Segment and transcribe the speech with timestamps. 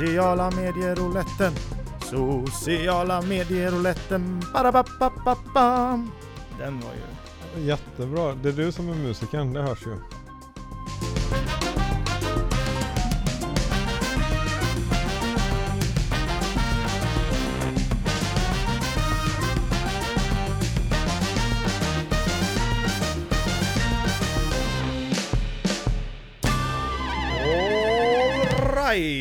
[0.00, 1.52] Sociala medier-rouletten.
[2.00, 4.40] Sociala medier-rouletten.
[6.58, 7.62] Den var ju...
[7.66, 8.34] Jättebra.
[8.34, 9.96] Det är du som är musikern, det hörs ju.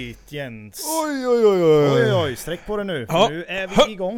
[0.09, 0.85] Alright Jens.
[1.05, 1.89] Oj, oj, oj, oj.
[1.91, 3.05] Oj oj, sträck på det nu.
[3.09, 3.27] Ja.
[3.29, 4.17] Nu är vi igång.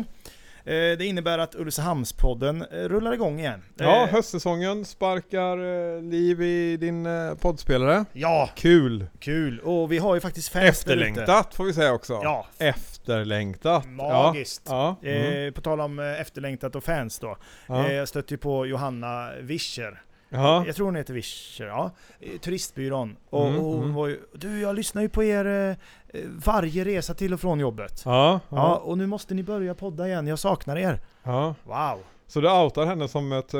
[0.65, 3.63] Eh, Det innebär att Ulricehamnspodden eh, rullar igång igen.
[3.77, 5.57] Ja, Eh, höstsäsongen sparkar
[5.95, 8.05] eh, liv i din eh, poddspelare.
[8.13, 9.05] Ja, Kul!
[9.19, 9.59] kul.
[9.59, 10.65] Och vi har ju faktiskt fans.
[10.65, 12.13] Efterlängtat får vi säga också.
[12.23, 13.85] Ja, Efterlängtat.
[13.87, 14.61] magiskt.
[14.69, 14.95] Ja.
[15.01, 15.09] ja.
[15.09, 15.47] Mm.
[15.47, 17.37] Eh, på tal om efterlängtat och fans då.
[17.67, 17.87] ja.
[17.87, 20.01] Eh, jag stötte ju på Johanna Wischer.
[20.33, 20.63] Ja.
[20.65, 21.91] Jag tror hon heter Wischer, ja.
[22.19, 23.15] Eh, Turistbyrån.
[23.29, 23.93] Och, Mm, och hon mm.
[23.95, 25.75] var ju, du jag lyssnar ju på er eh,
[26.21, 28.01] eh, varje resa till och från jobbet.
[28.05, 28.57] Ja, Ja.
[28.57, 30.99] ja, och nu måste ni börja podda igen, jag saknar er.
[31.23, 31.55] ja.
[31.63, 31.99] Wow!
[32.27, 33.59] Så du outar henne som ett, eh,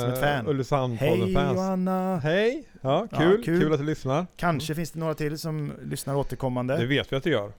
[0.00, 0.46] Som ett fan.
[0.48, 1.54] Ulricehamn Hej Podden-fans?
[1.56, 2.16] Johanna!
[2.16, 2.64] Hej!
[2.80, 3.44] Ja, Ja, kul.
[3.44, 3.60] kul.
[3.60, 3.72] kul.
[3.72, 4.26] att du lyssnar.
[4.36, 6.76] Kanske finns det några till som lyssnar återkommande.
[6.76, 7.52] Det vet vi att du gör.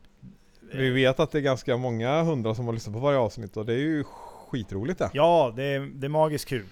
[0.74, 3.66] Vi vet att det är ganska många hundra som har lyssnat på varje avsnitt och
[3.66, 4.04] det är ju
[4.50, 5.10] skitroligt det.
[5.14, 6.66] Ja, det är, det är magiskt kul.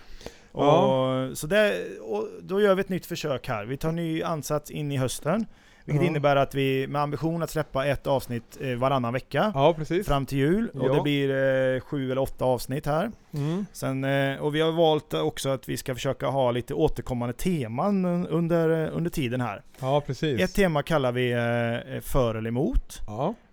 [0.58, 1.28] Ja.
[1.30, 3.66] Och, så det, och då gör vi ett nytt försök här.
[3.66, 5.46] Vi tar ny ansats in i hösten.
[5.86, 6.10] Vilket Ja.
[6.10, 9.52] innebär att vi med ambition att släppa ett avsnitt eh, varannan vecka.
[9.56, 9.76] Ja.
[10.06, 10.70] Fram till jul.
[10.74, 10.94] Och Ja.
[10.94, 11.30] det blir
[11.76, 13.12] eh, sju eller åtta avsnitt här.
[13.34, 13.66] Mm.
[13.74, 18.06] Sen, eh, och vi har valt också att vi ska försöka ha lite återkommande teman
[18.28, 19.62] under, eh, under tiden här.
[19.80, 20.42] Ja, precis.
[20.42, 23.02] Ett tema kallar vi eh, för eller emot.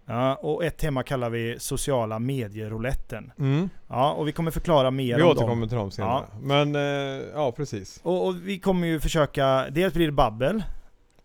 [0.07, 0.15] Ja.
[0.29, 3.33] Ja, och ett tema kallar vi sociala medier-rouletten.
[3.39, 3.69] Mm.
[3.89, 5.69] Ja, och vi kommer förklara mer Vi om återkommer dem.
[5.69, 6.25] till dem senare.
[6.43, 8.01] Men, eh, ja precis.
[8.03, 10.63] Och, och vi kommer ju försöka, dels blir det babbel.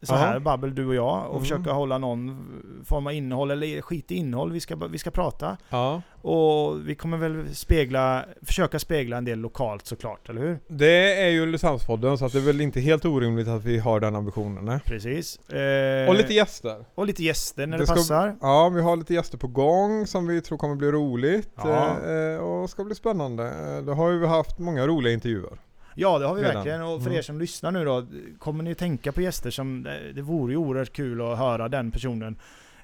[0.02, 0.17] Så Ja.
[0.17, 1.23] här, babbel du och jag.
[1.25, 1.42] Och Mm.
[1.42, 2.45] försöka hålla någon
[2.86, 5.57] form av innehåll, eller skit i innehåll, vi ska, vi ska prata.
[5.69, 6.01] Ja.
[6.22, 10.59] Och vi kommer väl spegla, försöka spegla en del lokalt såklart, eller hur?
[10.68, 14.00] Det är ju Ulricehamnspodden så att det är väl inte helt orimligt att vi har
[14.00, 14.66] den ambitionen.
[14.66, 14.79] Nej.
[14.85, 15.50] Precis.
[15.50, 16.85] Eh, Och lite gäster.
[16.95, 18.35] och lite gäster när det, Det ska- passar.
[18.41, 21.50] Ja, vi har lite gäster på gång som vi tror kommer bli roligt.
[21.56, 21.95] Ja.
[22.09, 23.44] Eh, och ska bli spännande.
[23.47, 25.57] Eh, Det har ju haft många roliga intervjuer.
[25.95, 26.55] Ja, det har vi Redan.
[26.55, 26.81] verkligen.
[26.81, 27.17] Och för Mm.
[27.17, 28.05] er som lyssnar nu då,
[28.39, 32.35] kommer ni tänka på gäster som, det vore ju oerhört kul att höra den personen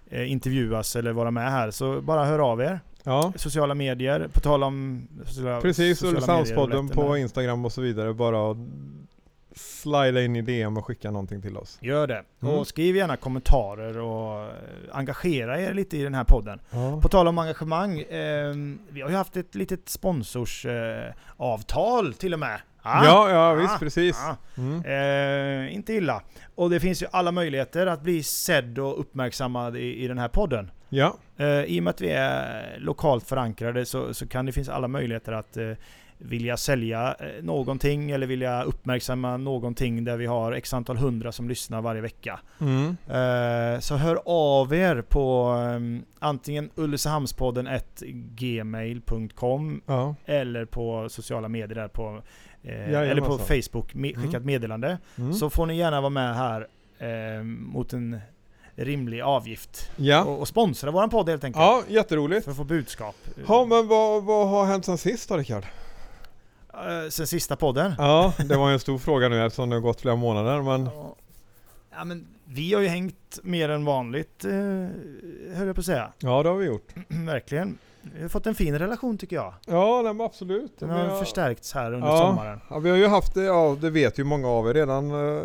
[0.10, 1.72] eh, intervjuas eller vara med här.
[1.72, 2.80] Så bara hör av er.
[3.04, 6.00] Ja, Sociala medier, på tal om sociala, precis.
[6.00, 7.18] sociala Ulricehamnspodden på.
[7.18, 8.14] Instagram och så vidare.
[8.14, 8.56] Bara
[9.56, 11.78] slida in i DM och skicka någonting till oss.
[11.82, 12.24] Gör det.
[12.42, 12.54] Mm.
[12.56, 14.50] Och skriv gärna kommentarer och eh,
[14.92, 16.60] engagera er lite i den här podden.
[16.72, 17.00] Ja.
[17.02, 18.54] På tal om engagemang, eh,
[18.90, 22.60] vi har ju haft ett litet sponsorsavtal eh, till och med.
[22.86, 23.80] Ah, Ja, ja visst Ah.
[23.80, 24.18] precis.
[24.20, 24.36] ah.
[24.58, 24.86] Mm.
[25.66, 26.22] Eh, inte illa.
[26.56, 30.28] Och det finns ju alla möjligheter att bli sedd och uppmärksammad i, i den här
[30.28, 30.72] podden.
[30.90, 34.70] Ja, Eh, I och med att vi är lokalt förankrade så, så kan det finnas
[34.70, 35.72] alla möjligheter att eh,
[36.18, 41.50] vilja sälja eh, någonting eller vilja uppmärksamma någonting där vi har x antal hundra som
[41.50, 42.40] lyssnar varje vecka.
[42.62, 42.98] mm.
[43.10, 47.68] Eh, så hör av er på eh, antingen ulricehamnspodden
[48.36, 50.16] gmail.com ja.
[50.26, 52.22] eller på sociala medier där på
[52.66, 54.22] eh, eller på Facebook, me- Mm.
[54.26, 54.98] skicka ett meddelande.
[55.18, 55.34] Mm.
[55.34, 56.68] Så får ni gärna vara med här
[57.00, 58.20] eh, mot en
[58.76, 59.92] rimlig avgift.
[59.96, 60.24] ja.
[60.24, 61.62] Och, och sponsra våran podd helt enkelt.
[61.62, 62.44] ja, jätteroligt.
[62.44, 63.16] För att få budskap.
[63.48, 65.66] Ja, men vad, vad har hänt sen sist då Rickard?
[66.74, 67.94] Eh, sen sista podden.
[67.98, 70.90] Ja, det var en stor fråga nu eftersom det har gått flera månader men.
[71.98, 74.52] Ja men vi har ju hängt mer än vanligt, eh,
[75.56, 76.12] höll jag på att säga.
[76.20, 76.88] ja det har vi gjort.
[77.08, 77.78] Verkligen.
[78.16, 79.54] Vi har fått en fin relation tycker jag.
[79.66, 80.80] Ja, nej, absolut.
[80.80, 82.18] Den har har- förstärkts här under Ja.
[82.18, 82.60] sommaren.
[82.70, 85.12] Ja, vi har ju haft det, ja det vet ju många av er redan.
[85.12, 85.42] eh,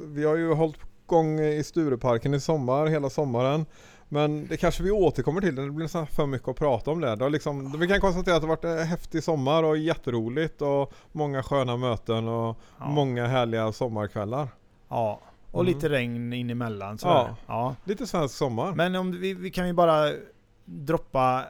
[0.00, 0.76] Vi har ju hållit
[1.06, 3.66] igång i Stureparken i sommar, hela sommaren.
[4.08, 7.16] Men det kanske vi återkommer till, det blir nästan för mycket att prata om det.
[7.16, 10.92] det liksom, vi kan konstatera att det har varit en häftig sommar och jätteroligt och
[11.12, 12.88] många sköna möten och Ja.
[12.88, 14.48] många härliga sommarkvällar.
[14.88, 15.20] ja.
[15.52, 15.74] Och Mm.
[15.74, 17.14] lite regn in emellan sådär.
[17.14, 17.36] Ja.
[17.46, 17.74] ja.
[17.84, 18.72] Lite svensk sommar.
[18.72, 20.12] Men om vi, vi kan ju bara
[20.64, 21.44] droppa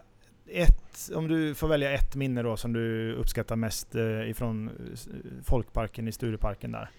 [0.53, 5.45] ett, om du får välja ett minne då som du uppskattar mest eh, ifrån eh,
[5.45, 6.91] folkparken i Stureparken där.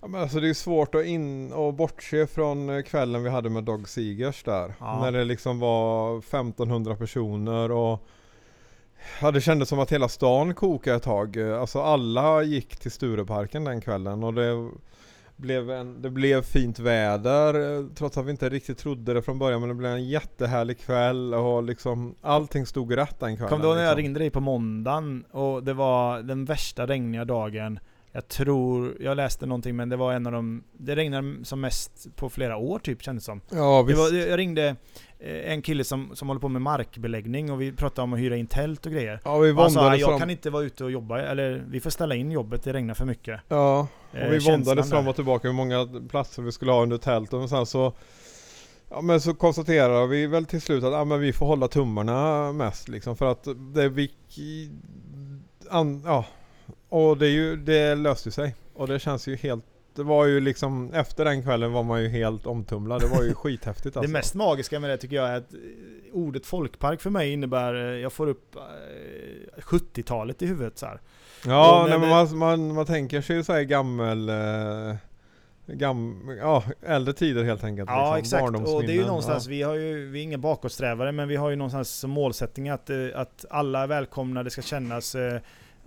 [0.00, 3.50] Ja, men alltså det är svårt att in och bortse från eh, kvällen vi hade
[3.50, 4.74] med Dog Seegers där.
[4.80, 5.00] Ja.
[5.02, 8.06] När det liksom var 1500 personer och
[9.20, 11.38] ja, det kändes som att hela stan kokade ett tag.
[11.38, 14.70] Alltså alla gick till Stureparken den kvällen och det
[15.40, 19.60] blev, en, det blev fint väder trots att vi inte riktigt trodde det från början
[19.60, 23.50] men det blev en jättehärlig kväll och liksom allting stod rätt den kvällen.
[23.50, 24.02] Kom du ihåg när jag liksom.
[24.02, 27.80] ringde dig på måndagen och det var den värsta regniga dagen
[28.12, 30.64] Jag tror, jag läste någonting men det var en av de...
[30.72, 33.40] Det regnade som mest på flera år typ kändes som.
[33.50, 33.98] Ja visst.
[33.98, 34.76] var, jag ringde
[35.22, 38.46] en kille som, som håller på med markbeläggning och vi pratade om att hyra in
[38.46, 39.20] tält och grejer.
[39.24, 40.18] Ja vi Han sa våndades jag fram.
[40.18, 43.04] kan inte vara ute och jobba, eller vi får ställa in jobbet, det regnar för
[43.04, 43.40] mycket.
[43.48, 46.82] Ja, Eh, och vi känslan våndades fram och tillbaka hur många platser vi skulle ha
[46.82, 47.92] under tältet och sen så
[48.90, 52.52] Ja men så konstaterar vi väl till slut att ja, men vi får hålla tummarna
[52.52, 54.10] mest liksom för att det vi
[55.70, 56.24] an, Ja
[56.88, 59.64] Och det, är ju, det löste sig och det känns ju helt
[59.94, 63.00] Det var ju liksom efter den kvällen var man ju helt omtumlad.
[63.00, 64.00] Det var ju skithäftigt alltså.
[64.12, 65.58] Det mest magiska med det tycker jag är att eh,
[66.12, 71.00] ordet folkpark för mig innebär, eh, jag får upp eh, 70-talet i huvudet så här.
[71.46, 74.96] Ja, nej, det- man, man, man tänker sig ju såhär gammel eh,
[75.66, 77.90] Gam, ja, äldre tider helt enkelt.
[77.90, 78.38] Ja liksom.
[78.38, 81.36] exakt, och det är ju någonstans, vi har ju, vi är inga bakåtsträvare men vi
[81.36, 85.40] har ju någonstans som målsättning att, eh, att alla är välkomna, det ska kännas eh,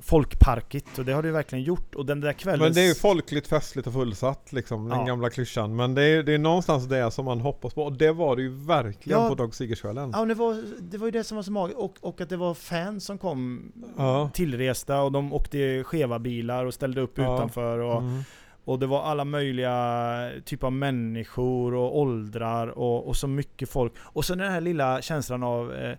[0.04, 1.96] folkparkigt och det har det ju verkligen gjort.
[1.96, 2.60] Och den där kvällen...
[2.60, 5.06] Men det är ju folkligt, festligt och fullsatt liksom, den Ja.
[5.06, 5.76] gamla klyschan.
[5.76, 7.84] Men det är, det är någonstans det som man hoppas på.
[7.84, 9.30] Och det var det ju verkligen Ja.
[9.30, 10.12] på Dag Sigurdskvällen.
[10.14, 11.80] Ja, det var, det var ju det som var så magiskt.
[11.80, 14.30] Och, och att det var fans som kom Ja.
[14.34, 17.36] tillresta och de åkte skeva bilar och ställde upp Ja.
[17.36, 17.80] utanför.
[17.80, 18.22] Och, Mm.
[18.66, 23.94] och det var alla möjliga typer av människor och åldrar och, och så mycket folk.
[24.00, 25.74] Och så den här lilla känslan av...
[25.74, 25.90] Eh,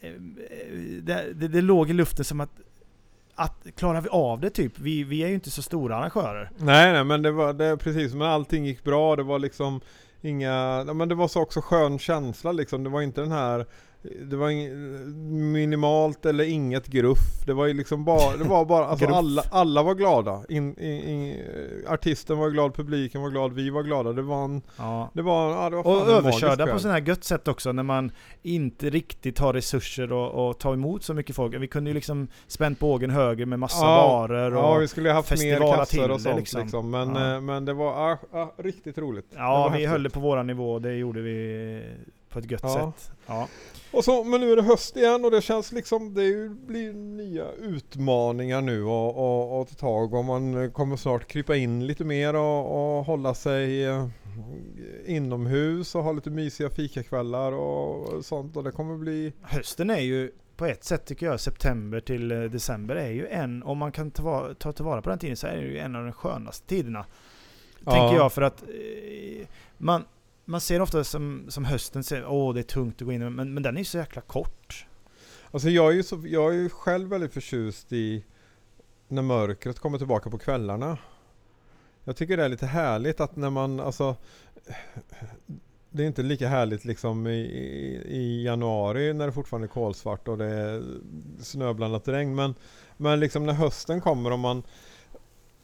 [0.00, 0.12] eh,
[1.02, 2.50] det, det, det låg i luften som att
[3.38, 4.78] att klarar vi av det typ?
[4.78, 6.50] Vi, vi är ju inte så stora arrangörer.
[6.56, 9.16] Nej nej men det var det, precis, men allting gick bra.
[9.16, 9.80] Det var liksom
[10.20, 12.84] inga, men det var så också skön känsla liksom.
[12.84, 13.66] Det var inte den här
[14.02, 14.50] det var
[15.52, 17.18] minimalt eller inget gruff.
[17.46, 20.42] Det var ju liksom bara, det var bara, alltså alla, alla var glada.
[20.48, 21.44] In, in, in,
[21.88, 24.12] artisten var glad, publiken var glad, vi var glada.
[24.12, 25.10] Det var en, Ja.
[25.14, 28.10] det var, ja, det var Och överkörda på sådana här gött sätt också när man
[28.42, 31.54] inte riktigt har resurser och, och ta emot så mycket folk.
[31.54, 34.62] Vi kunde ju liksom spänt bågen högre med massa Ja, varor och...
[34.62, 36.60] Ja, vi skulle haft mer kassar och sånt liksom.
[36.62, 36.90] liksom.
[36.90, 37.34] Men, Ja.
[37.34, 39.26] eh, men det var ah, ah, riktigt roligt.
[39.36, 41.82] Ja, vi höll det på våran nivå det gjorde vi
[42.28, 42.92] på ett gött Ja.
[42.96, 43.10] sätt.
[43.26, 43.48] Ja.
[43.92, 46.92] Och så, men nu är det höst igen och det känns liksom, det ju- blir
[46.92, 52.04] nya utmaningar nu och, och, och ta tag och man kommer snart krypa in lite
[52.04, 54.06] mer och, och hålla sig eh,
[55.06, 60.30] inomhus och ha lite mysiga fikakvällar och sånt och det kommer bli Hösten är ju
[60.56, 64.10] på ett sätt tycker jag, september till eh, december är ju en, om man kan
[64.10, 67.06] ta, ta tillvara på den tiden så är det ju en av de skönaste tiderna.
[67.84, 67.90] Ja.
[67.92, 69.46] Tänker jag för att eh,
[69.78, 70.04] man,
[70.48, 73.54] man ser ofta som, som hösten, ser, åh det är tungt att gå in men,
[73.54, 74.86] men den är ju så jäkla kort.
[75.50, 78.24] Alltså jag är ju så, jag är ju själv väldigt förtjust i
[79.08, 80.98] när mörkret kommer tillbaka på kvällarna.
[82.04, 84.16] Jag tycker det är lite härligt att när man, alltså
[85.90, 90.28] Det är inte lika härligt liksom i, i, i januari när det fortfarande är kolsvart
[90.28, 90.82] och det är
[91.40, 92.54] snöblandat regn men
[92.96, 94.62] Men liksom när hösten kommer och man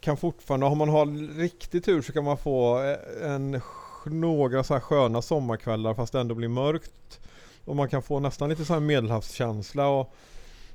[0.00, 3.60] kan fortfarande, om man har riktig tur så kan man få eh, en
[4.10, 7.20] några så här sköna sommarkvällar fast det ändå blir mörkt.
[7.64, 10.14] Och man kan få nästan lite så här medelhavskänsla och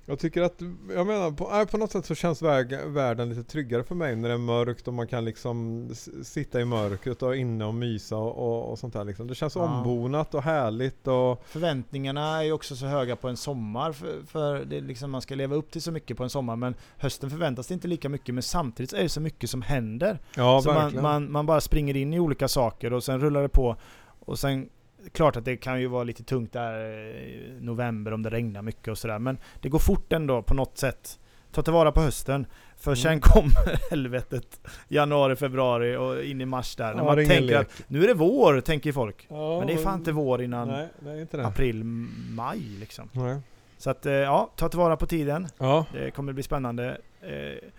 [0.10, 0.62] jag tycker att,
[0.96, 4.30] jag menar på, på något sätt så känns väg, världen lite tryggare för mig när
[4.30, 5.88] det är mörkt och man kan liksom
[6.24, 9.28] sitta i mörkret och inne och mysa och, och, och sånt där liksom.
[9.28, 9.62] Det känns Ja.
[9.62, 14.66] ombonat och härligt och Förväntningarna är ju också så höga på en sommar för, för
[14.66, 17.68] det liksom, man ska leva upp till så mycket på en sommar men hösten förväntas
[17.68, 20.20] det inte lika mycket men samtidigt är det så mycket som händer.
[20.36, 23.50] ja så man, man, man bara springer in i olika saker och sen rullar det
[23.50, 23.76] på.
[24.19, 24.69] Och sen,
[25.12, 28.88] klart att det kan ju vara lite tungt där i november om det regnar mycket
[28.88, 29.20] och sådär.
[29.20, 31.20] Men det går fort ändå på något sätt.
[31.52, 32.46] Ta tillvara på hösten.
[32.78, 32.96] För Mm.
[32.96, 36.94] sen kommer helvetet januari, februari och in i mars där.
[36.94, 37.68] När Ja, man det är ingen tänker lek.
[37.68, 39.26] att nu är det vår, tänker folk.
[39.30, 40.68] Ja, Men det är fan inte vår innan
[41.02, 41.84] Nej, inte april,
[42.30, 43.10] maj liksom.
[43.12, 43.38] Nej.
[43.78, 45.48] Så att eh, ja, ta tillvara på tiden.
[45.58, 45.86] Ja.
[45.94, 46.98] Det kommer bli spännande.
[47.22, 47.70] Eh,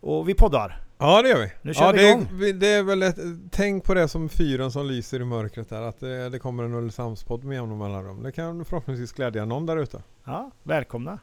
[0.00, 0.76] Och vi poddar.
[1.04, 1.50] Ja, det gör vi.
[1.62, 2.28] Nu kör ja, vi det, igång.
[2.42, 3.16] är, det är väl ett,
[3.50, 5.82] tänk på det som fyren som lyser i mörkret där.
[5.82, 8.22] Att det, det kommer en Ulricehamnspodd med jämna mellanrum.
[8.22, 10.02] Det kan förhoppningsvis glädja någon där ute.
[10.24, 11.18] Ja, välkomna.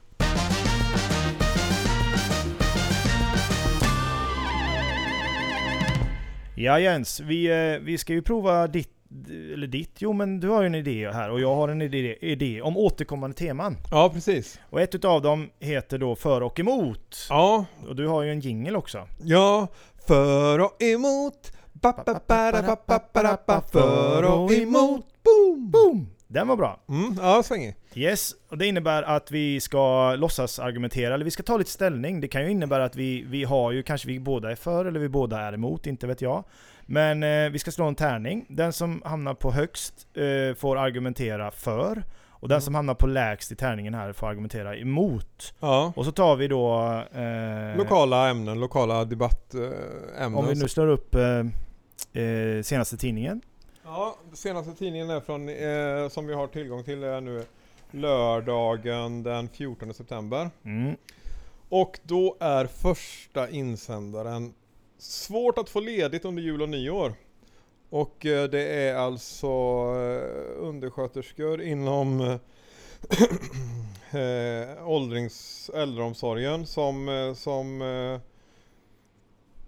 [6.56, 8.90] Ja Jens, vi, eh, vi ska ju prova ditt,
[9.54, 12.18] eller ditt, jo men du har ju en idé här och jag har en idé,
[12.22, 13.78] idé om återkommande teman.
[13.92, 14.60] Ja, precis.
[14.70, 17.28] Och ett utav dem heter då för och emot.
[17.30, 19.08] Ja, Och du har ju en jingle också.
[19.24, 19.68] Ja,
[20.08, 21.52] för och emot.
[21.74, 25.06] Ba, ba, ba, da, ba, ba, ba, da, ba, För och emot.
[25.24, 25.72] Boom!
[25.72, 26.10] Boom!
[26.28, 26.80] Den var bra.
[26.90, 27.76] Mm, ja, svängig.
[27.94, 32.22] Yes, och det innebär att vi ska låtsas argumentera, eller vi ska ta lite ställning.
[32.22, 35.00] Det kan ju innebära att vi, vi har ju, kanske vi båda är för eller
[35.00, 36.44] vi båda är emot, inte vet jag.
[36.92, 38.46] Men eh, vi ska slå en tärning.
[38.50, 42.04] Den som hamnar på högst eh, får argumentera för.
[42.30, 42.62] Och den Mm.
[42.62, 45.54] som hamnar på lägst i tärningen här får argumentera emot.
[45.60, 45.94] Ja.
[45.96, 46.78] Och så tar vi då...
[47.14, 50.36] Eh, Lokala ämnen, lokala debattämnen.
[50.36, 51.40] Om vi nu slår upp eh,
[52.24, 53.42] eh, senaste tidningen.
[53.84, 57.46] Ja, senaste tidningen är från, eh, som vi har tillgång till är nu
[57.92, 60.50] lördagen den 14 september.
[60.66, 60.96] Mm.
[61.70, 64.54] Och då är första insändaren
[65.02, 67.14] Svårt att få ledigt under jul och nyår.
[67.90, 72.22] Och eh, det är alltså eh, undersköterskor inom
[74.12, 77.82] eh, åldrings äldreomsorgen som, som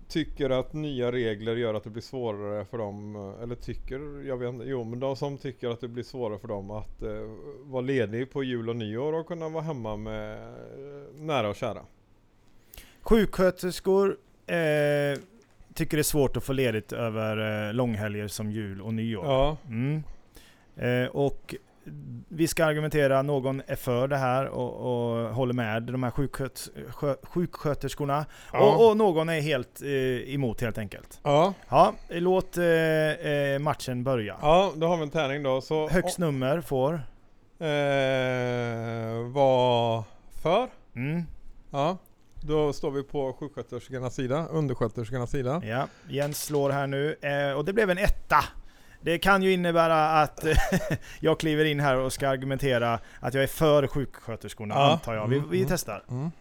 [0.08, 4.50] tycker att nya regler gör att det blir svårare för dem, eller tycker, jag vet
[4.50, 7.32] inte, jo men de som tycker att det blir svårare för dem att eh,
[7.64, 11.86] vara ledig på jul och nyår och kunna vara hemma med eh, nära och kära.
[13.02, 15.20] Sjuksköterskor eh,
[15.74, 19.26] tycker det är svårt att få ledigt över eh, långhelger som jul och nyår.
[19.26, 20.04] Ja, Mm.
[20.76, 21.56] Eh, och
[22.30, 26.70] vi ska argumentera, någon är för det här och, och håller med de här sjuksköt,
[26.90, 28.26] skö, sjuksköterskorna.
[28.54, 28.60] Ja.
[28.60, 31.20] Och, och någon är helt eh, emot helt enkelt.
[31.24, 34.36] ja, Ja, låt eh, eh, matchen börja.
[34.42, 35.62] ja, då har vi en tärning då.
[35.62, 36.94] Så, Högst nummer får...
[37.60, 40.04] Eh, vad
[40.44, 40.68] för?
[40.96, 41.24] Mm.
[41.72, 41.98] Ja,
[42.46, 45.62] då står vi på sjuksköterskornas sida, undersköterskornas sida.
[45.66, 47.16] Ja, Jens slår här nu.
[47.22, 48.44] Eh, och det blev en etta.
[49.02, 50.46] Det kan ju innebära att
[51.20, 54.92] jag kliver in här och ska argumentera att jag är för sjuksköterskorna, Ja.
[54.92, 55.28] antar jag.
[55.28, 55.70] Vi, Mm, vi mm.
[55.70, 56.04] testar.
[56.10, 56.32] Mm.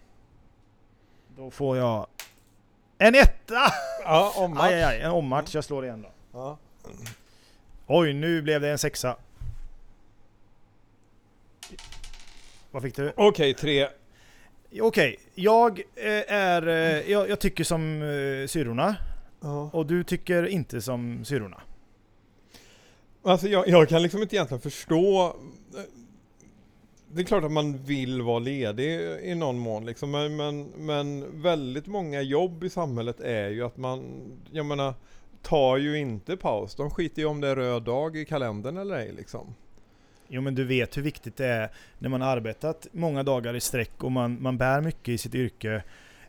[1.37, 2.07] Då får jag
[2.99, 3.61] en etta!
[4.05, 4.63] Ja, om match.
[4.63, 5.55] Aj, aj, aj, en ommatch.
[5.55, 6.11] Jag slår igen då.
[6.33, 6.59] Ja.
[7.87, 9.17] Oj, nu blev det en sexa.
[12.71, 13.13] Vad fick du?
[13.17, 13.89] Okej, tre.
[14.81, 16.69] Okej, jag eh, är...
[16.69, 18.97] eh, Jag, jag tycker som eh, syrorna.
[19.41, 19.71] Ja.
[19.73, 21.61] Och du tycker inte som syrorna.
[23.25, 25.37] Alltså jag, jag kan liksom inte egentligen förstå
[27.13, 31.43] Det är klart att man vill vara ledig i någon mån liksom, men, men, men
[31.43, 34.95] väldigt många jobb i samhället är ju att man, jag menar,
[35.43, 36.75] tar ju inte paus.
[36.75, 39.55] De skiter ju om det är röd dag i kalendern eller ej liksom.
[40.35, 43.61] Jo men du vet hur viktigt det är när man har arbetat många dagar i
[43.61, 45.83] sträck och man, man bär mycket i sitt yrke.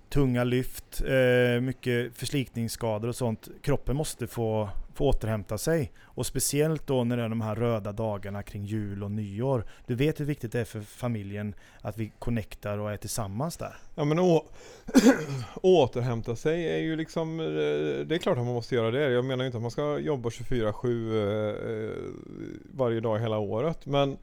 [0.09, 3.49] Tunga lyft, eh, mycket förslitningsskador och sånt.
[3.61, 5.91] Kroppen måste få, få återhämta sig.
[6.01, 9.65] Och speciellt då när det är de här röda dagarna kring jul och nyår.
[9.87, 13.75] Du vet hur viktigt det är för familjen att vi connectar och är tillsammans där.
[13.95, 14.45] Ja men å,
[15.61, 17.45] återhämta sig är ju liksom, eh,
[18.05, 19.09] det är klart att man måste göra det.
[19.09, 21.97] Jag menar ju inte att man ska jobba 24-7 eh, eh,
[22.73, 23.85] varje dag hela året.
[23.85, 24.17] Men,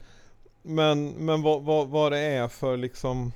[0.61, 3.31] men, men vad, vad, vad det är för liksom,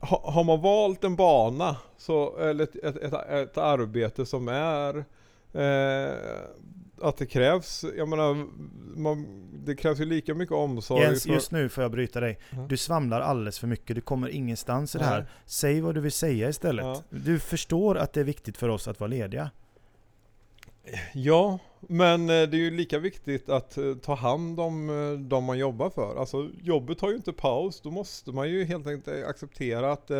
[0.00, 5.04] har man valt en bana, så, eller ett, ett, ett, ett arbete som är
[5.52, 6.12] eh,
[7.02, 8.46] att det krävs, jag menar,
[8.96, 9.26] man,
[9.64, 11.02] det krävs ju lika mycket omsorg.
[11.02, 12.38] Jens, för- just nu får jag bryta dig.
[12.68, 13.96] Du svamlar alldeles för mycket.
[13.96, 15.26] Du kommer ingenstans i det här.
[15.46, 16.84] Säg vad du vill säga istället.
[16.84, 17.02] Ja.
[17.10, 19.50] Du förstår att det är viktigt för oss att vara lediga.
[21.12, 25.44] Ja, men eh, det är ju lika viktigt att eh, ta hand om eh, de
[25.44, 26.20] man jobbar för.
[26.20, 30.10] Alltså jobbet tar ju inte paus, då måste man ju helt enkelt acceptera att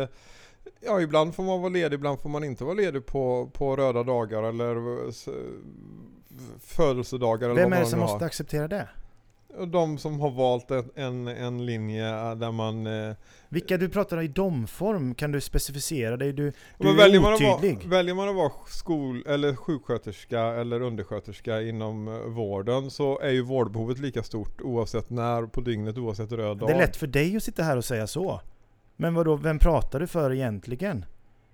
[0.79, 4.03] Ja, ibland får man vara ledig, ibland får man inte vara ledig på, på röda
[4.03, 4.75] dagar eller
[6.59, 8.87] födelsedagar eller Vem vad är det som måste acceptera det?
[9.67, 12.87] De som har valt en, en, linje där man...
[12.87, 13.15] eh,
[13.49, 16.33] Vilka du pratar i domform, kan du specificera dig?
[16.33, 17.77] Du, du är väljer, man att otydlig.
[17.77, 23.31] vara, väljer man att vara skol eller sjuksköterska eller undersköterska inom eh, vården så är
[23.31, 26.69] ju vårdbehovet lika stort oavsett när på dygnet, oavsett röd dag.
[26.69, 28.41] Det är lätt för dig att sitta här och säga så.
[29.01, 31.05] Men vadå, vem pratar du för egentligen?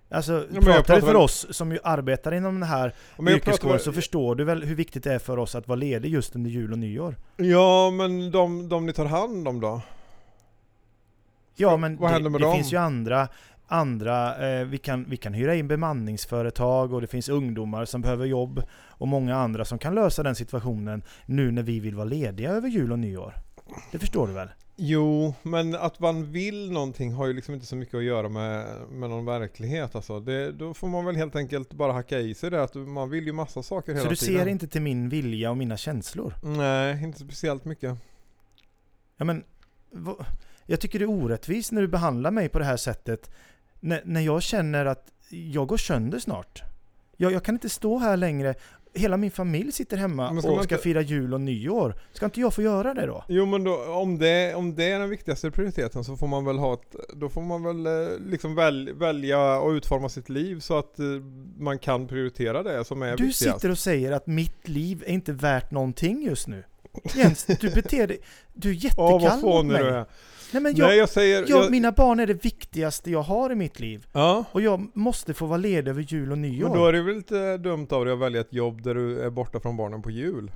[0.09, 2.93] Alltså, men jag pratar du pratar för väl- oss som ju arbetar inom den här
[3.15, 6.09] pratar yrkeskåren så förstår du väl hur viktigt det är för oss att vara ledig
[6.09, 7.15] just under jul och nyår?
[7.37, 9.81] Ja, men de, de ni tar hand om då?
[11.55, 12.55] Ja men vad det, händer med det dem?
[12.55, 13.27] finns ju andra,
[13.67, 18.25] andra eh, vi, kan, vi kan hyra in bemanningsföretag och det finns ungdomar som behöver
[18.25, 22.51] jobb och många andra som kan lösa den situationen nu när vi vill vara lediga
[22.51, 23.33] över jul och nyår.
[23.91, 24.49] Det förstår du väl?
[24.77, 28.81] Jo, men att man vill någonting har ju liksom inte så mycket att göra med,
[28.91, 30.19] med någon verklighet alltså.
[30.19, 33.25] Det, då får man väl helt enkelt bara hacka i sig det att man vill
[33.25, 34.39] ju massa saker hela Så du tiden.
[34.43, 36.33] ser inte till min vilja och mina känslor?
[36.43, 37.95] Nej, inte speciellt mycket.
[39.17, 39.43] Ja men,
[39.91, 40.25] vad-
[40.65, 43.31] jag tycker det är orättvist när du behandlar mig på det här sättet.
[43.79, 46.63] När, när jag känner att jag går sönder snart.
[47.17, 48.55] Jag, jag kan inte stå här längre.
[48.95, 51.95] Hela min familj sitter hemma ska och ska inte- fira jul och nyår.
[52.13, 53.23] Ska inte jag få göra det då?
[53.27, 56.57] Jo men då, om, det, om det är den viktigaste prioriteten så får man väl
[56.57, 60.77] ha ett, då får man väl eh, liksom väl, välja och utforma sitt liv så
[60.77, 61.05] att eh,
[61.57, 63.41] man kan prioritera det som är Du viktigast.
[63.59, 66.63] sitter och säger att mitt liv är inte värt någonting just nu.
[67.15, 68.19] Jens, du beter dig...
[68.53, 69.83] Du är jättekall vad mot mig.
[69.83, 70.05] du är.
[70.55, 71.45] Nej men jag, Nej jag säger...
[71.47, 74.07] jag, jag, mina barn är det viktigaste jag har i mitt liv.
[74.11, 74.45] ja.
[74.51, 76.69] Och jag måste få vara ledig över jul och nyår.
[76.69, 79.19] Men då är det väl lite dumt av dig att välja ett jobb där du
[79.21, 80.51] är borta från barnen på jul?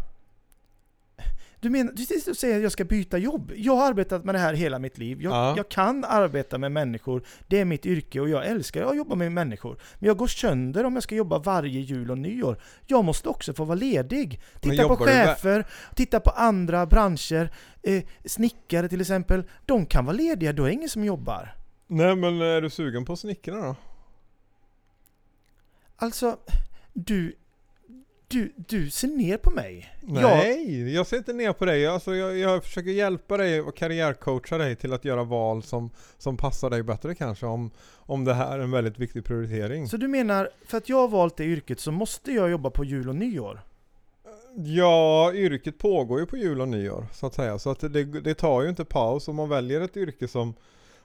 [1.62, 1.94] Du menar,
[2.28, 3.52] du säger att jag ska byta jobb?
[3.56, 5.22] Jag har arbetat med det här hela mitt liv.
[5.22, 5.54] Jag, Ja.
[5.58, 7.24] jag kan arbeta med människor.
[7.48, 9.82] Det är mitt yrke och jag älskar att jobba med människor.
[10.00, 12.62] Men jag går sönder om jag ska jobba varje jul och nyår.
[12.88, 14.42] Jag måste också få vara ledig.
[14.62, 17.52] Titta på chefer, titta på andra branscher.
[17.84, 19.44] Eh, snickare till exempel.
[19.66, 21.56] De kan vara lediga, då är det ingen som jobbar.
[21.88, 23.76] Nej men är du sugen på att snickra då?
[25.96, 26.38] Alltså,
[26.94, 27.36] du...
[28.32, 29.94] Du, du ser ner på mig.
[30.02, 31.88] Jag, Nej, jag ser inte ner på dig.
[31.88, 36.38] Alltså, jag, jag försöker hjälpa dig och karriärcoacha dig till att göra val som, som
[36.38, 37.46] passar dig bättre kanske.
[37.46, 39.88] Om, om det här är en väldigt viktig prioritering.
[39.88, 42.86] så du menar, för att jag har valt det yrket så måste jag jobba på
[42.86, 43.62] jul och nyår?
[44.56, 47.60] Ja, yrket pågår ju på jul och nyår så att säga.
[47.60, 49.28] Så att det, det tar ju inte paus.
[49.28, 50.54] Om man väljer ett yrke som,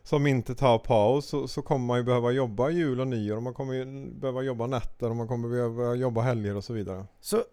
[0.04, 3.36] som inte tar paus så, så kommer man ju behöva jobba jul och nyår.
[3.36, 6.72] Och man kommer ju behöva jobba nätter och man kommer behöva jobba helger och så
[6.72, 7.06] vidare.
[7.20, 7.44] Så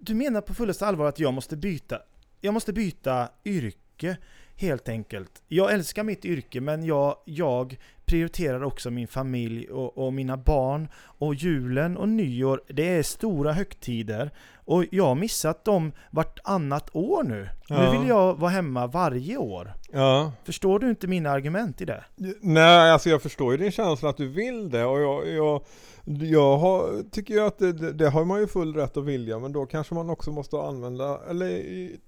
[0.00, 1.98] du menar på fullaste allvar att jag måste byta
[2.40, 4.16] Jag måste byta yrke
[4.56, 5.42] helt enkelt.
[5.48, 10.88] Jag älskar mitt yrke men jag, jag prioriterar också min familj och, och mina barn
[10.94, 12.62] och julen och nyår.
[12.68, 14.30] Det är stora högtider
[14.64, 17.48] och jag har missat dem vartannat år nu.
[17.68, 17.92] Ja.
[17.92, 19.74] Nu vill jag vara hemma varje år.
[19.92, 22.04] Ja, Förstår du inte mina argument i det?
[22.40, 25.62] Nej, alltså jag förstår ju din känsla att du vill det och jag, jag,
[26.04, 29.52] jag har, tycker ju att det, det, har man ju full rätt att vilja men
[29.52, 31.62] då kanske man också måste använda eller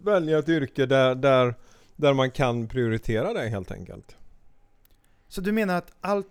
[0.05, 1.55] välja ett yrke där, där,
[1.99, 4.17] där man kan prioritera det helt enkelt.
[5.29, 6.27] Så du menar att allt,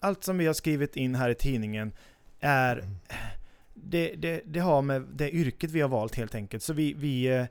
[0.00, 1.92] allt som vi har skrivit in här i tidningen
[2.40, 2.84] är
[3.74, 6.62] det, det, det har med det yrket vi har valt helt enkelt.
[6.62, 7.44] Så vi, vi, eh,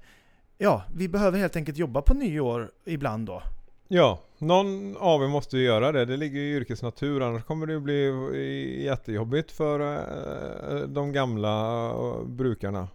[0.58, 3.44] ja, vi behöver helt enkelt jobba på nyår ibland då.
[3.88, 6.06] Ja, någon av er måste ju göra det.
[6.06, 11.86] Det ligger i yrkets natur annars kommer det ju bli jättejobbigt för eh, de gamla
[11.89, 12.88] eh, brukarna.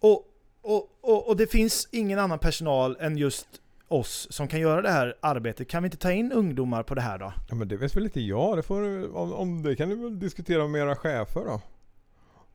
[0.00, 0.29] Och,
[0.62, 3.46] och, och, och det finns ingen annan personal än just
[3.88, 5.68] oss som kan göra det här arbetet.
[5.68, 7.32] Kan vi inte ta in ungdomar på det här då?
[7.48, 8.56] Ja men det vet väl inte jag.
[8.56, 11.60] Det får, om, om det kan ni väl diskutera med era chefer då.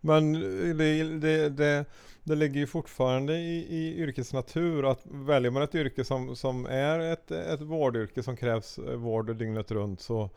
[0.01, 0.33] Men
[0.77, 1.85] det, det, det,
[2.23, 6.65] det ligger ju fortfarande i, i yrkets natur att väljer man ett yrke som, som
[6.65, 10.29] är ett, ett vårdyrke som krävs vård dygnet runt så,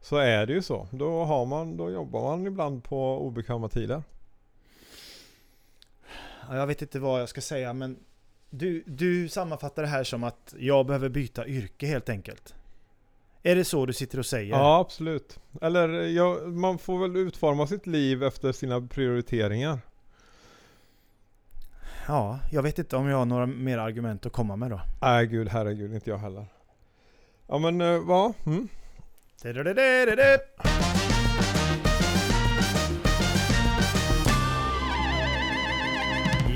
[0.00, 0.88] så är det ju så.
[0.90, 4.02] Då, har man, då jobbar man ibland på obekväma tider.
[6.48, 7.98] Ja, jag vet inte vad jag ska säga men
[8.50, 12.54] du, du sammanfattar det här som att jag behöver byta yrke helt enkelt.
[13.42, 14.50] Är det så du sitter och säger?
[14.50, 15.40] Ja absolut.
[15.60, 19.78] Eller ja, man får väl utforma sitt liv efter sina prioriteringar.
[22.08, 24.80] Ja, jag vet inte om jag har några mer argument att komma med då.
[25.02, 26.46] Nej gud herregud inte jag heller.
[27.46, 28.32] Ja men eh, vad?
[28.46, 28.68] Mm.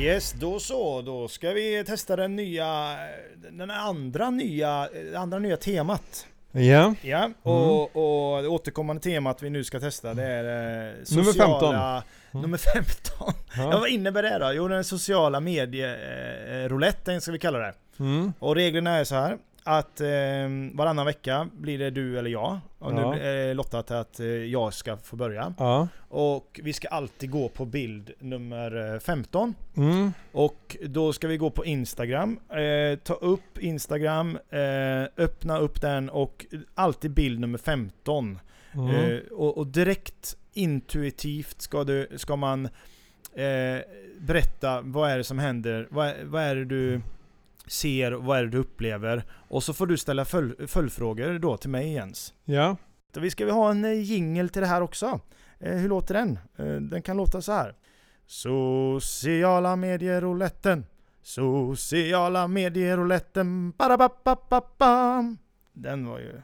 [0.00, 1.02] Yes, då så.
[1.02, 2.96] Då ska vi testa den nya,
[3.50, 6.26] den andra nya, andra nya temat.
[6.52, 6.94] Ja.
[7.02, 11.60] Ja, och, och det återkommande temat vi nu ska testa det är eh, Nummer sociala...
[11.60, 11.74] 15.
[11.74, 12.42] Mm.
[12.42, 13.34] Nummer 15.
[13.56, 13.78] Ja, ja.
[13.78, 14.52] vad innebär det då?
[14.52, 17.74] Jo, den sociala medierouletten ska vi kalla det.
[17.98, 18.32] Mm.
[18.38, 20.08] Och reglerna är så här att eh,
[20.74, 22.58] varannan vecka blir det du eller jag.
[22.78, 23.10] Och Ja.
[23.14, 25.54] nu är det lottat att eh, jag ska få börja.
[25.58, 25.88] Ja.
[26.08, 29.54] Och vi ska alltid gå på bild nummer eh, 15.
[29.76, 30.12] Mm.
[30.32, 32.38] Och då ska vi gå på Instagram.
[32.48, 38.38] Eh, ta upp Instagram, eh, öppna upp den och alltid bild nummer 15.
[38.74, 38.88] Mm.
[38.90, 42.64] Eh, och, och direkt intuitivt ska, du, ska man
[43.34, 43.78] eh,
[44.20, 47.00] berätta vad är det som händer, vad, vad är det du
[47.70, 49.24] ser, vad är det du upplever?
[49.48, 52.34] Och så får du ställa följ, följdfrågor då till mig Jens.
[52.44, 52.76] Ja.
[53.16, 55.20] Vi ska vi ha en eh, jingle till det här också.
[55.58, 56.38] Eh, hur låter den?
[56.56, 57.74] Eh, den kan låta så här.
[58.26, 60.84] Sociala medier-rouletten.
[61.22, 63.72] Sociala medier-rouletten.
[65.72, 66.42] Den var ju...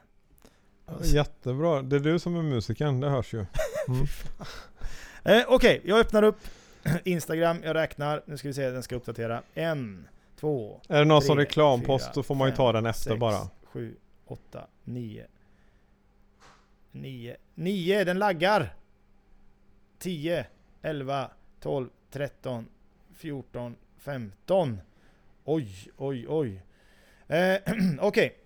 [1.03, 1.83] Jättebra.
[1.83, 3.47] Det är du som är musikern, det hörs ju.
[3.89, 4.07] Mm.
[5.25, 6.39] Eh, Okej, jag öppnar upp
[7.05, 8.23] Instagram, jag räknar.
[8.27, 9.43] Nu ska vi se, den ska uppdatera.
[9.55, 12.73] En, två, Är det någon Tre, som reklampost fyra, så får man ju fem, ta
[12.73, 13.49] den efter sex, bara.
[13.65, 13.97] sju,
[14.27, 15.27] åtta, nio.
[16.93, 17.37] Nio.
[17.55, 18.75] Nio, den laggar!
[19.99, 20.47] 10,
[20.83, 22.67] 11, 12, 13,
[23.15, 24.81] 14, 15.
[25.45, 26.63] Oj, oj, oj.
[27.29, 27.57] Eh,
[28.01, 28.37] Okej.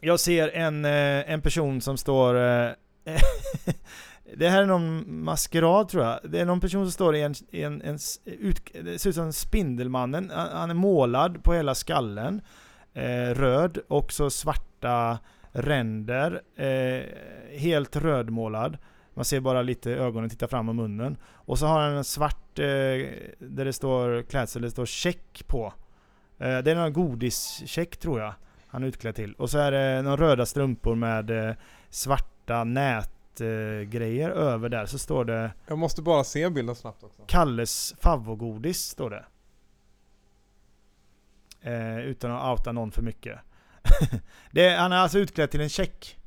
[0.00, 2.34] Jag ser en, eh, en person som står...
[4.36, 6.20] Det här är någon maskerad tror jag.
[6.22, 9.16] Det är någon person som står i en, i en, en ut, det ser ut
[9.16, 10.30] som Spindelmannen.
[10.34, 12.40] Han är målad på hela skallen.
[12.94, 15.18] Eh, röd och så svarta
[15.52, 16.42] ränder.
[16.56, 17.02] Eh,
[17.58, 18.78] helt rödmålad.
[19.14, 21.16] Man ser bara lite ögonen titta fram och munnen.
[21.32, 22.64] Och så har han en svart eh,
[23.38, 25.72] där det står klädsel, det står check på.
[26.38, 28.34] Eh, det är någon godischeck tror jag.
[28.66, 29.34] Han är utklädd till.
[29.34, 31.54] Och så är det några röda strumpor med eh,
[32.44, 34.86] svarta nätgrejer över där.
[34.86, 37.22] Så står det Jag måste bara se bilden snabbt också.
[37.26, 39.24] Kalles favvogodis står det.
[41.60, 43.38] Eh, utan att outa någon för mycket.
[44.50, 46.18] det är, han är alltså utklädd till en check.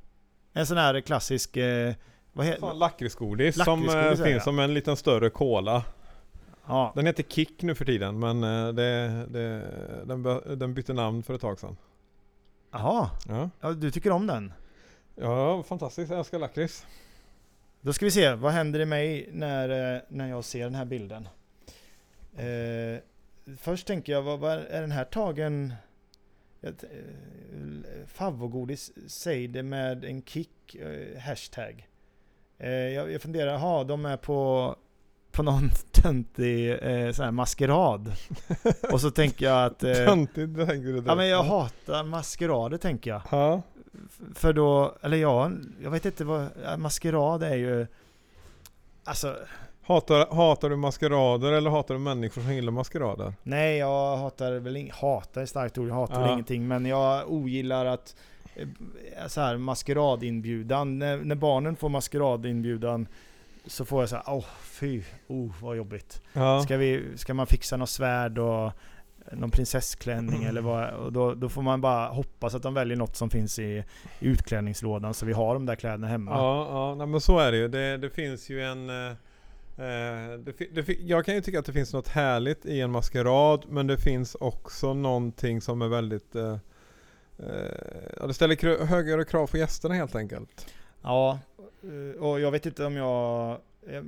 [0.53, 1.57] En sån här klassisk...
[1.57, 1.93] Eh,
[2.33, 5.83] vad he- Fan, Lakritsgodis som eh, finns som en liten större cola.
[6.67, 6.91] ja.
[6.95, 9.63] Den heter Kick nu för tiden men eh, det, det,
[10.05, 10.23] den,
[10.59, 11.77] den bytte namn för ett tag sedan.
[12.71, 14.53] Jaha, Ja, ja, du tycker om den?
[15.21, 16.09] Ja fantastiskt.
[16.09, 16.85] Jag älskar lakrits.
[17.81, 20.85] Då ska vi se, vad händer i mig när, eh, när jag ser den här
[20.85, 21.27] bilden?
[22.37, 22.99] Eh,
[23.57, 25.73] först tänker jag, vad, vad är den här tagen?
[26.61, 26.71] Eh,
[28.07, 31.87] Favvogodis, säg det med en kick, eh, hashtag.
[32.57, 34.75] Eh, jag, jag funderar, jaha, de är på,
[35.31, 38.13] på någon töntig eh, sån här maskerad.
[38.91, 39.83] Och så tänker jag att...
[39.83, 43.21] Eh, Töntigt tänker du ja men jag hatar maskerader tänker jag.
[43.31, 43.61] Ja.
[44.35, 45.51] För då, eller ja,
[45.83, 47.87] jag vet inte vad, maskerad är ju...
[49.03, 49.35] Alltså,
[49.81, 53.33] Hatar, hatar du maskerader eller hatar du människor som gillar maskerader?
[53.43, 56.33] nej jag hatar väl inget, hatar är starkt ord, jag hatar Ja.
[56.33, 58.15] ingenting men jag ogillar att
[58.55, 58.67] eh,
[59.27, 63.07] så här maskeradinbjudan, när, när barnen får maskeradinbjudan
[63.65, 66.21] så får jag så här, åh fy, oh vad jobbigt.
[66.33, 66.61] Ja.
[66.61, 68.71] Ska, vi, ska man fixa något svärd och
[69.31, 73.15] någon prinsessklänning eller vad, och då, då får man bara hoppas att de väljer något
[73.15, 73.83] som finns i,
[74.19, 76.31] i utklädningslådan så vi har de där kläderna hemma.
[76.31, 77.67] Ja, ja nej, men så är det ju.
[77.67, 78.89] Det, det finns ju en...
[78.89, 79.17] eh,
[79.79, 83.65] Eh, det, det, jag kan ju tycka att det finns något härligt i en maskerad
[83.69, 86.35] men det finns också någonting som är väldigt...
[86.35, 86.57] Eh,
[87.39, 90.73] eh, det ställer högre krav på gästerna helt enkelt.
[91.01, 91.39] Ja,
[91.83, 93.57] eh, och jag vet inte om jag...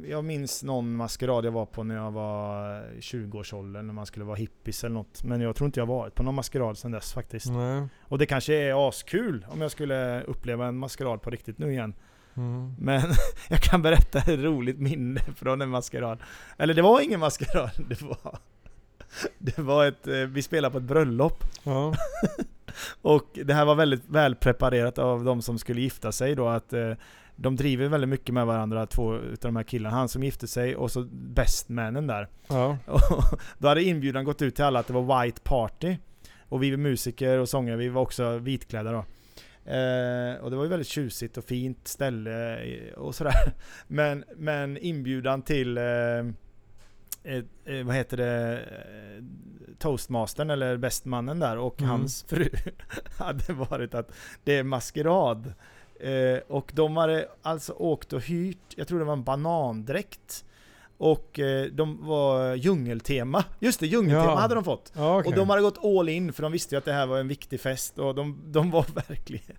[0.08, 4.26] jag- minns någon maskerad jag var på när jag var i 20-årsåldern, när man skulle
[4.26, 5.24] vara hippies eller något.
[5.24, 7.50] Men jag tror inte jag varit på någon maskerad sedan dess faktiskt.
[7.50, 7.88] Nej.
[8.02, 11.94] Och det kanske är askul om jag skulle uppleva en maskerad på riktigt nu igen.
[12.36, 12.76] Mm.
[12.80, 13.02] Men
[13.50, 16.20] jag kan berätta ett roligt minne från en maskerad.
[16.58, 18.38] Eller det var ingen maskerad, det var...
[19.38, 20.08] Det var ett...
[20.08, 21.44] eh, Vi spelade på ett bröllop.
[21.64, 21.94] Ja.
[23.02, 26.92] Och det här var väldigt välpreparerat av de som skulle gifta sig då att eh,
[27.42, 29.96] de driver väldigt mycket med varandra, två utav de här killarna.
[29.96, 32.28] Han som gifte sig och så bestmannen där.
[32.48, 32.78] ja.
[32.88, 35.98] Och då hade inbjudan gått ut till alla att det var white party.
[36.50, 39.06] Och vi var musiker och sångare, vi var också vitklädda då.
[39.72, 42.60] Eh, och det var ju väldigt tjusigt och fint ställe
[42.98, 43.54] och sådär.
[43.88, 45.84] Men, men inbjudan till eh,
[47.24, 49.24] eh, vad heter det, eh,
[49.78, 51.90] toastmastern eller bestmannen där och Mm.
[51.90, 52.50] hans fru
[53.18, 54.12] hade varit att
[54.44, 55.54] det är maskerad.
[56.00, 60.46] Eh, och de hade alltså åkt och hyrt, jag tror det var en banandräkt.
[60.98, 63.44] Och eh, de var djungeltema.
[63.60, 64.36] Just det, djungeltema Ja.
[64.36, 64.92] hade de fått.
[64.96, 65.30] ja okej.
[65.30, 67.28] Och de hade gått all in för de visste ju att det här var en
[67.28, 69.56] viktig fest och de, de var verkligen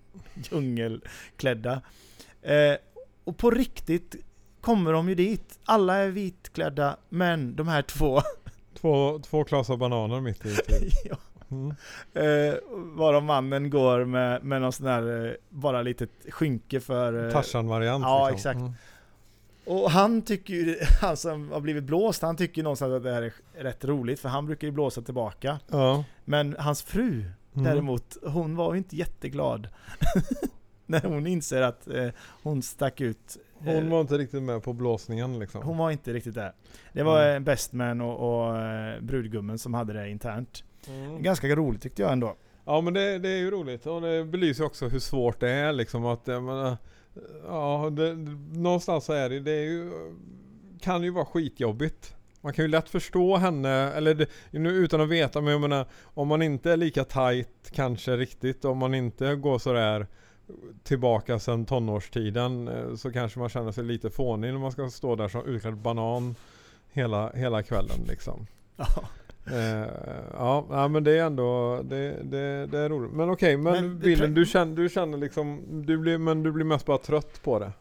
[0.51, 1.81] djungelklädda.
[2.41, 2.75] Eh,
[3.23, 4.15] och på riktigt
[4.61, 5.59] kommer de ju dit.
[5.65, 8.21] Alla är vitklädda, men de här två
[8.81, 10.57] Två, två klasar bananer mitt i.
[11.05, 11.17] Ja,
[11.51, 11.73] Mm.
[12.13, 17.25] eh, varav mannen går med, med någon sån här, eh, bara litet skynke för...
[17.27, 18.03] Eh, Tarzan-variant.
[18.03, 18.35] ja, liksom.
[18.35, 18.59] exakt.
[18.59, 18.71] Mm.
[19.65, 23.21] Och han tycker ju, han som har blivit blåst, han tycker någonstans att det här
[23.21, 25.59] är rätt roligt för han brukar ju blåsa tillbaka.
[25.71, 26.03] Ja.
[26.25, 27.63] Men hans fru Mm.
[27.65, 29.67] däremot, hon var ju inte jätteglad.
[30.85, 32.07] När hon inser att eh,
[32.43, 33.37] hon stack ut.
[33.65, 35.61] eh, Hon var inte riktigt med på blåsningen liksom.
[35.63, 36.53] hon var inte riktigt där.
[36.93, 37.29] Det var Mm.
[37.29, 37.43] mm.
[37.43, 40.63] bestman och, och eh, brudgummen som hade det internt.
[40.87, 41.23] Mm.
[41.23, 42.35] Ganska roligt tyckte jag ändå.
[42.65, 45.73] Ja men det, det är ju roligt och det belyser också hur svårt det är
[45.73, 46.77] liksom att menar,
[47.47, 48.13] Ja, det,
[48.59, 49.91] någonstans så är det, det är ju,
[50.81, 52.15] kan ju vara skitjobbigt.
[52.41, 55.85] Man kan ju lätt förstå henne, eller det, nu utan att veta men jag menar
[56.03, 60.07] om man inte är lika tight kanske riktigt, om man inte går sådär
[60.83, 65.15] tillbaka sedan tonårstiden eh, så kanske man känner sig lite fånig när man ska stå
[65.15, 66.35] där som utklädd banan
[66.91, 68.47] hela, hela kvällen liksom.
[68.75, 68.85] Ja.
[69.47, 69.87] Eh,
[70.33, 73.11] ja, ja, men det är ändå det, det, det är roligt.
[73.11, 76.51] Men okej, men, Men det bilden, du känner, du känner liksom, du blir, men du
[76.51, 77.71] blir mest bara trött på det?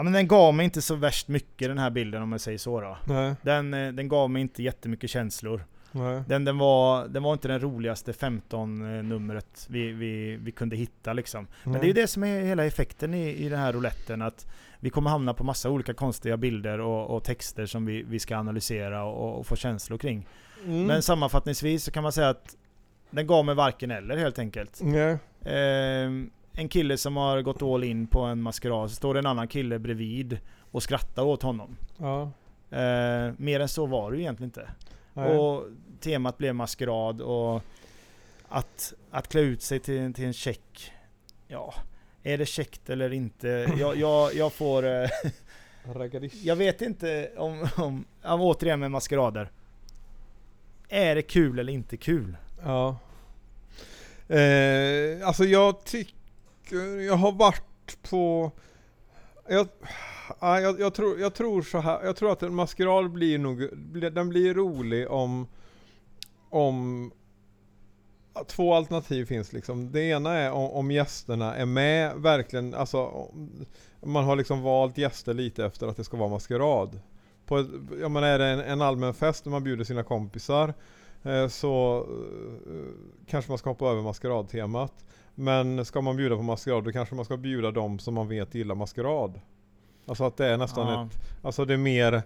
[0.00, 2.58] ja men den gav mig inte så värst mycket den här bilden om jag säger
[2.58, 2.98] så då.
[3.04, 3.34] Nej.
[3.42, 5.64] Den, eh, den gav mig inte jättemycket känslor.
[5.92, 6.22] Nej.
[6.26, 11.46] Den, den, var, den var inte den roligaste 15-numret vi, vi, vi kunde hitta liksom.
[11.64, 11.80] Men Nej.
[11.80, 14.22] det är ju det som är hela effekten i, i den här rouletten.
[14.22, 14.46] Att
[14.80, 18.36] vi kommer hamna på massa olika konstiga bilder och, och texter som vi, vi ska
[18.36, 20.26] analysera och, och få känslor kring.
[20.64, 20.86] Mm.
[20.86, 22.56] Men sammanfattningsvis så kan man säga att
[23.10, 24.80] den gav mig varken eller helt enkelt.
[24.82, 25.18] Nej.
[25.44, 29.26] Ehm, en kille som har gått all in på en maskerad, så står det en
[29.26, 30.38] annan kille bredvid
[30.70, 31.76] och skrattar åt honom.
[31.98, 32.30] Ja.
[32.70, 34.70] Ehm, mer än så var det ju egentligen inte.
[35.12, 35.38] Nej.
[35.38, 35.64] Och
[36.00, 37.62] temat blev maskerad och
[38.48, 40.92] att, att klä ut sig till, till en check.
[41.48, 41.74] Ja,
[42.22, 43.48] är det käckt eller inte?
[43.78, 44.86] Jag, jag, jag får...
[44.86, 45.08] eh.
[46.42, 48.40] Jag vet inte om, om, om...
[48.40, 49.50] Återigen med maskerader.
[50.92, 52.36] Är det kul eller inte kul?
[52.62, 52.98] Ja.
[54.28, 58.50] Eh, alltså jag tycker, jag har varit på,
[59.48, 59.68] jag,
[60.40, 63.68] jag, jag, tror, jag tror så här, jag tror att en maskerad blir nog,
[64.12, 65.46] den blir rolig om,
[66.50, 67.10] om
[68.46, 69.92] Två alternativ finns liksom.
[69.92, 72.98] Det ena är om, om gästerna är med verkligen, alltså
[74.00, 77.00] om man har liksom valt gäster lite efter att det ska vara maskerad.
[77.50, 77.66] På ett,
[78.00, 80.74] ja men är det en, en allmän fest där man bjuder sina kompisar
[81.22, 81.98] eh, så
[82.66, 85.04] eh, kanske man ska hoppa över maskeradtemat.
[85.34, 88.54] Men ska man bjuda på maskerad då kanske man ska bjuda dem som man vet
[88.54, 89.40] gillar maskerad.
[90.06, 91.06] Alltså att det är nästan Ja.
[91.06, 92.22] ett, alltså det är mer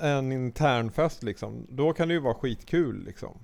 [0.00, 1.66] en intern fest liksom.
[1.70, 3.38] Då kan det ju vara skitkul liksom.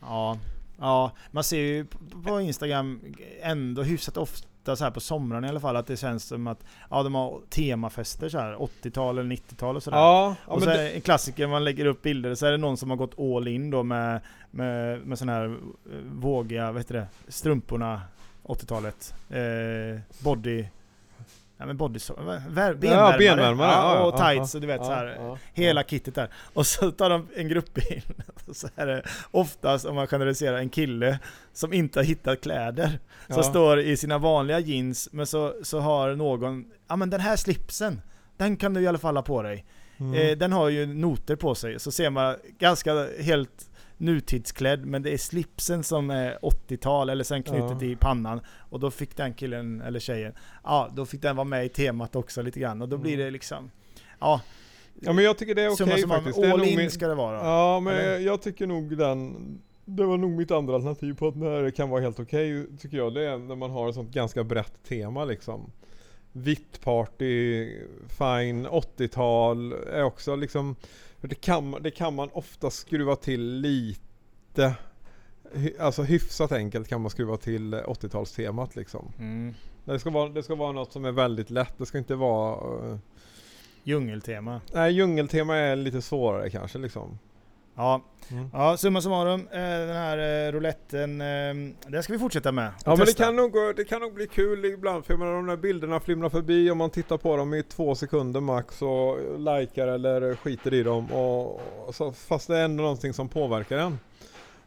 [0.00, 0.38] Ja,
[0.78, 3.00] ja, man ser ju på- på Instagram
[3.42, 6.64] ändå hyfsat ofta så här på somrarna i alla fall att det känns som att
[6.90, 9.98] ja, de har temafester så här 80-tal eller 90-tal och sådär.
[9.98, 12.76] Ja, ja och så det, en klassiker, man lägger upp bilder så är det någon
[12.76, 14.20] som har gått all in då med,
[14.50, 18.02] med, med sån här eh, vågiga, vad heter det, strumporna
[18.42, 19.14] 80-talet.
[19.30, 20.64] Eh, body...
[21.60, 21.98] Ja men body...
[22.16, 23.18] vad- vär- Benvärmare.
[23.18, 25.06] benvärmare, ja, ja, och ja, tights och du vet ja, så här.
[25.06, 26.28] ja, Hela kittet där.
[26.54, 28.04] Och så tar de en gruppbild.
[28.52, 31.18] Så är det oftast, om man generaliserar, en kille
[31.52, 32.98] som inte har hittat kläder.
[33.26, 33.42] Som ja.
[33.42, 38.00] står i sina vanliga jeans, men så, så har någon, ja men den här slipsen,
[38.36, 39.64] den kan du i alla fall ha på dig.
[40.00, 40.14] Mm.
[40.14, 43.69] Eh, den har ju noter på sig, så ser man ganska helt
[44.00, 47.86] nutidsklädd, men det är slipsen som är 80-tal, eller sen knutet Ja.
[47.88, 48.40] i pannan.
[48.70, 50.32] Och då fick den killen, eller tjejen,
[50.64, 52.82] ja då fick den vara med i temat också lite grann.
[52.82, 53.24] Och då blir Mm.
[53.24, 53.70] det liksom,
[54.20, 54.40] ja.
[55.00, 56.40] ja men jag tycker det är okej summarum, faktiskt.
[56.42, 57.36] Det är all in min- ska det vara.
[57.44, 58.18] Ja men Eller?
[58.18, 59.34] jag tycker nog den
[59.84, 62.96] Det var nog mitt andra alternativ på att när det kan vara helt okej tycker
[62.96, 65.72] jag det är när man har ett sånt ganska brett tema liksom
[66.32, 67.66] Vitt party,
[68.08, 70.76] fine, 80-tal är också liksom
[71.28, 74.74] det kan, det kan man ofta skruva till lite
[75.78, 79.54] Alltså hyfsat enkelt kan man skruva till 80-talstemat liksom Mm.
[79.84, 82.90] det ska, vara, det ska vara något som är väldigt lätt, det ska inte vara
[82.90, 82.98] eh,
[83.82, 84.60] Djungeltema.
[84.74, 87.18] Nej djungeltema är lite svårare kanske liksom
[87.80, 88.00] Ja,
[88.32, 88.50] Mm.
[88.52, 91.54] ja summa summarum, eh, den här eh, rouletten, eh,
[91.90, 92.68] den ska vi fortsätta med.
[92.68, 95.32] och Ja men det kan, nog, det kan nog bli kul ibland för jag menar,
[95.32, 99.18] de där bilderna flimrar förbi om man tittar på dem i två sekunder max och
[99.38, 103.78] likar eller skiter i dem och, och så, fast det är ändå någonting som påverkar
[103.78, 103.98] en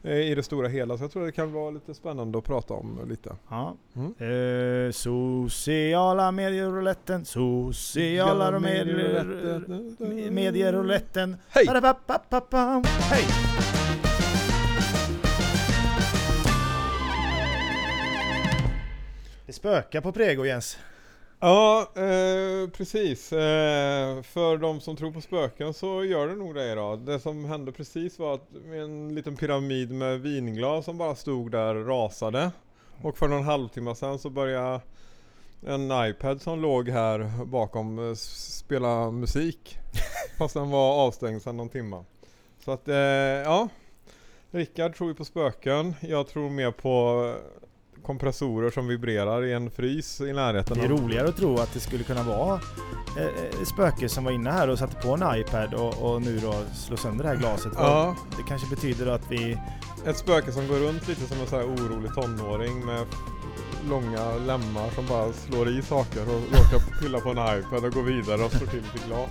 [0.04, 3.00] i det stora hela så jag tror det kan vara lite spännande att prata om
[3.08, 3.36] lite.
[3.48, 3.76] Ja.
[3.96, 4.14] Mm.
[4.86, 11.36] Eh, sociala medier-rouletten, sociala medier- medier-rouletten.
[11.48, 11.66] Hej!
[13.10, 13.24] Hej!
[19.46, 20.78] Det spökar på Prego Jens.
[21.44, 23.32] Ja, eh, precis.
[23.32, 26.98] Eh, för de som tror på spöken så gör det nog det idag.
[26.98, 31.74] Det som hände precis var att en liten pyramid med vinglas som bara stod där
[31.74, 32.50] rasade.
[33.02, 34.80] Och för någon halvtimme sedan så började
[35.66, 39.78] en iPad som låg här bakom eh, spela musik.
[40.38, 42.04] Fast den var avstängd sedan någon timme.
[42.64, 43.68] Så att, eh, ja.
[44.50, 45.94] Rickard tror ju på spöken.
[46.00, 47.63] Jag tror mer på eh,
[48.04, 50.78] kompressorer som vibrerar i en frys i närheten.
[50.78, 52.60] Det är roligare att tro att det skulle kunna vara
[53.18, 56.38] eh, ett spöke som var inne här och satte på en iPad och, och nu
[56.38, 57.72] då slår sönder det här glaset.
[57.76, 59.58] Ja, Det kanske betyder att vi...
[60.06, 63.06] ett spöke som går runt lite som en sån här orolig tonåring med
[63.88, 68.02] långa lemmar som bara slår i saker och råkar pilla på en iPad och går
[68.02, 69.30] vidare och slår till sitt glas.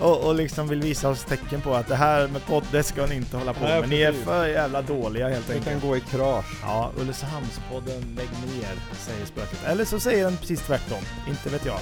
[0.00, 3.14] Och, och liksom vill visa oss tecken på att det här med podden ska ni
[3.14, 3.88] inte hålla på med.
[3.88, 5.80] Ni är för jävla dåliga helt Det enkelt.
[5.80, 6.58] kan gå i krasch.
[6.62, 9.58] Ja, Ulricehamnspodden lägg ner, säger spöket.
[9.66, 10.98] Eller så säger den precis tvärtom.
[11.28, 11.78] Inte vet jag.